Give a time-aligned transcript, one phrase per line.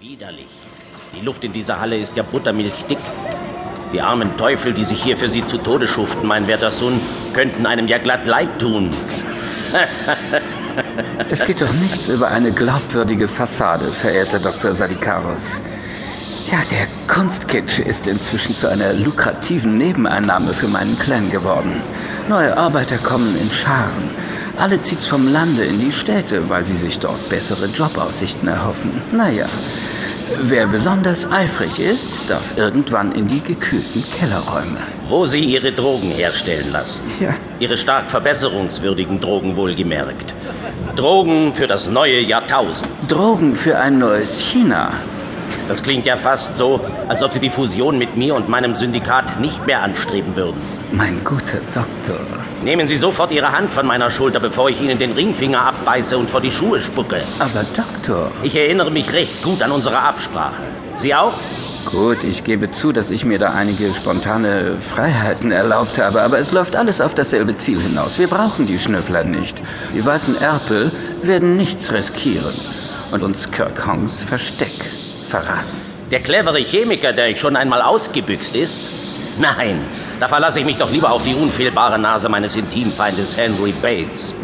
[0.00, 0.46] Widerlich.
[1.12, 3.00] Die Luft in dieser Halle ist ja buttermilchdick.
[3.92, 7.00] Die armen Teufel, die sich hier für Sie zu Tode schuften, mein werter Sohn,
[7.32, 8.90] könnten einem ja glatt leid tun.
[11.30, 14.72] es geht doch nichts über eine glaubwürdige Fassade, verehrter Dr.
[14.72, 15.60] Sadikaros.
[16.52, 21.82] Ja, der Kunstkitsch ist inzwischen zu einer lukrativen Nebeneinnahme für meinen Clan geworden.
[22.28, 24.10] Neue Arbeiter kommen in Scharen.
[24.58, 28.90] Alle zieht's vom Lande in die Städte, weil sie sich dort bessere Jobaussichten erhoffen.
[29.12, 29.46] Naja,
[30.42, 34.78] wer besonders eifrig ist, darf irgendwann in die gekühlten Kellerräume.
[35.08, 37.02] Wo sie ihre Drogen herstellen lassen.
[37.20, 37.34] Ja.
[37.60, 40.34] Ihre stark verbesserungswürdigen Drogen wohlgemerkt.
[40.96, 42.90] Drogen für das neue Jahrtausend.
[43.06, 44.90] Drogen für ein neues China.
[45.68, 49.38] Das klingt ja fast so, als ob Sie die Fusion mit mir und meinem Syndikat
[49.38, 50.60] nicht mehr anstreben würden.
[50.90, 52.18] Mein guter Doktor.
[52.62, 56.28] Nehmen Sie sofort Ihre Hand von meiner Schulter, bevor ich Ihnen den Ringfinger abbeiße und
[56.28, 57.20] vor die Schuhe spucke.
[57.38, 58.32] Aber Doktor.
[58.42, 60.62] Ich erinnere mich recht gut an unsere Absprache.
[60.96, 61.34] Sie auch?
[61.86, 66.50] Gut, ich gebe zu, dass ich mir da einige spontane Freiheiten erlaubt habe, aber es
[66.50, 68.18] läuft alles auf dasselbe Ziel hinaus.
[68.18, 69.62] Wir brauchen die Schnüffler nicht.
[69.94, 70.90] Die weißen Erpel
[71.22, 72.54] werden nichts riskieren
[73.12, 74.84] und uns Kirk Hongs Versteck
[75.30, 75.80] verraten.
[76.10, 78.80] Der clevere Chemiker, der ich schon einmal ausgebüxt ist?
[79.38, 79.80] Nein,
[80.20, 84.34] da verlasse ich mich doch lieber auf die unfehlbare Nase meines Intimfeindes Henry Bates.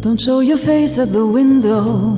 [0.00, 2.14] Don't show your face at the window.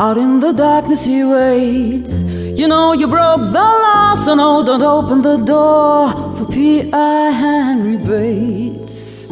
[0.00, 2.22] Out in the darkness he waits.
[2.22, 7.30] You know you broke the law, so no, don't open the door for P.I.
[7.32, 9.26] Henry Bates.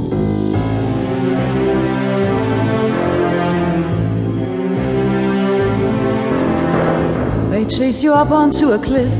[7.52, 9.14] They chase you up onto a cliff.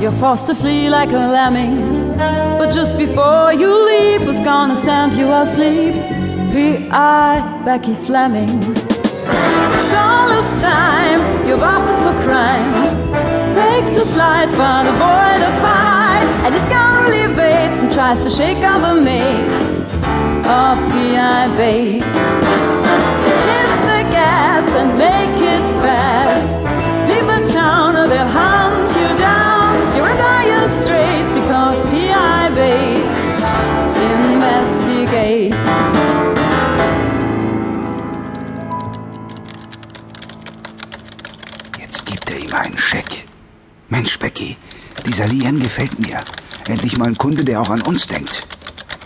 [0.00, 2.16] You're forced to flee like a lemming.
[2.16, 5.94] But just before you leave, was gonna send you asleep.
[6.52, 7.62] P.I.
[7.64, 8.94] Becky Fleming.
[9.96, 12.72] Don't lose time, you're busted for crime.
[13.52, 16.26] Take to flight, find avoid a fight.
[16.44, 19.62] And he's gonna leave Bates and tries to shake off the mates
[20.46, 21.56] of P.I.
[21.56, 22.13] Bates.
[41.94, 43.24] Jetzt gibt er ihm einen Scheck.
[43.88, 44.56] Mensch, Becky,
[45.06, 46.24] dieser Lian gefällt mir.
[46.66, 48.44] Endlich mal ein Kunde, der auch an uns denkt.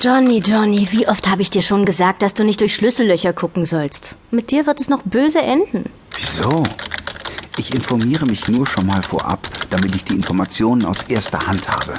[0.00, 3.66] Johnny, Johnny, wie oft habe ich dir schon gesagt, dass du nicht durch Schlüssellöcher gucken
[3.66, 4.16] sollst?
[4.30, 5.90] Mit dir wird es noch böse enden.
[6.16, 6.62] Wieso?
[7.58, 11.92] Ich informiere mich nur schon mal vorab, damit ich die Informationen aus erster Hand habe.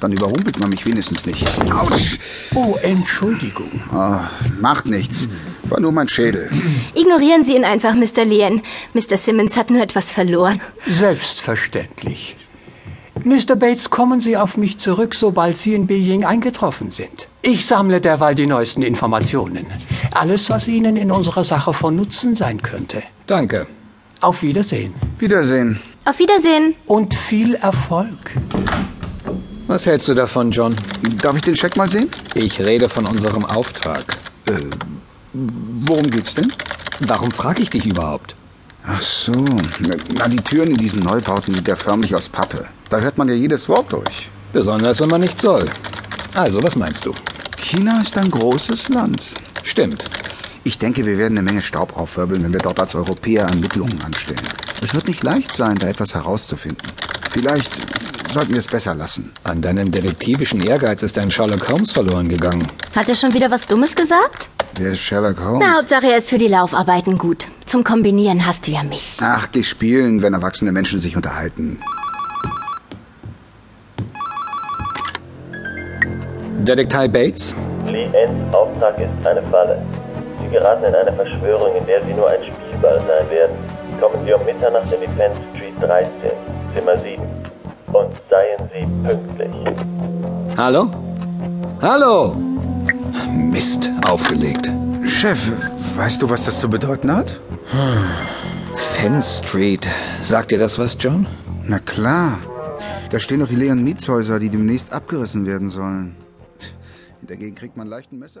[0.00, 1.48] Dann überrumpelt man mich wenigstens nicht.
[1.72, 2.18] Autsch!
[2.56, 3.80] Oh, Entschuldigung.
[3.94, 4.18] Oh,
[4.60, 5.28] macht nichts.
[5.72, 6.50] War nur mein Schädel.
[6.94, 8.26] Ignorieren Sie ihn einfach, Mr.
[8.26, 8.60] Lien.
[8.92, 9.16] Mr.
[9.16, 10.60] Simmons hat nur etwas verloren.
[10.86, 12.36] Selbstverständlich.
[13.24, 13.56] Mr.
[13.56, 17.26] Bates, kommen Sie auf mich zurück, sobald Sie in Beijing eingetroffen sind.
[17.40, 19.64] Ich sammle derweil die neuesten Informationen.
[20.10, 23.02] Alles, was Ihnen in unserer Sache von Nutzen sein könnte.
[23.26, 23.66] Danke.
[24.20, 24.92] Auf Wiedersehen.
[25.18, 25.80] Wiedersehen.
[26.04, 26.74] Auf Wiedersehen.
[26.84, 28.32] Und viel Erfolg.
[29.68, 30.76] Was hältst du davon, John?
[31.22, 32.10] Darf ich den Scheck mal sehen?
[32.34, 34.18] Ich rede von unserem Auftrag.
[34.46, 34.64] Äh,
[35.32, 36.52] worum geht's denn?
[37.00, 38.36] Warum frage ich dich überhaupt?
[38.86, 39.32] Ach so.
[40.16, 42.66] Na, die Türen in diesen Neubauten sind ja förmlich aus Pappe.
[42.90, 44.28] Da hört man ja jedes Wort durch.
[44.52, 45.70] Besonders, wenn man nicht soll.
[46.34, 47.14] Also, was meinst du?
[47.56, 49.22] China ist ein großes Land.
[49.62, 50.04] Stimmt.
[50.64, 54.46] Ich denke, wir werden eine Menge Staub aufwirbeln, wenn wir dort als Europäer Ermittlungen anstellen.
[54.82, 56.88] Es wird nicht leicht sein, da etwas herauszufinden.
[57.30, 57.70] Vielleicht
[58.32, 59.32] sollten wir es besser lassen.
[59.44, 62.68] An deinem detektivischen Ehrgeiz ist ein Sherlock Holmes verloren gegangen.
[62.94, 64.48] Hat er schon wieder was Dummes gesagt?
[64.76, 65.62] Wer ist Sherlock Holmes?
[65.66, 67.48] Na, Hauptsache er ist für die Laufarbeiten gut.
[67.66, 69.16] Zum Kombinieren hast du ja mich.
[69.20, 71.78] Ach, geh spielen, wenn erwachsene Menschen sich unterhalten.
[76.60, 77.54] Detektiv Bates?
[77.86, 79.82] Lee Ends Auftrag ist eine Falle.
[80.40, 83.56] Sie geraten in eine Verschwörung, in der Sie nur ein Spielball sein werden.
[84.00, 86.10] Kommen Sie um Mitternacht in die Penn Street 13,
[86.74, 87.22] Zimmer 7.
[87.92, 89.76] Und seien Sie pünktlich.
[90.56, 90.90] Hallo?
[91.80, 92.51] Hallo?
[93.32, 94.70] Mist, aufgelegt.
[95.04, 95.50] Chef,
[95.96, 97.40] weißt du, was das zu bedeuten hat?
[98.72, 99.88] Fenn Street.
[100.20, 101.26] Sagt dir das was, John?
[101.66, 102.38] Na klar.
[103.10, 106.16] Da stehen doch die leeren Mietshäuser, die demnächst abgerissen werden sollen.
[107.26, 108.40] Gegend kriegt man leicht ein Messer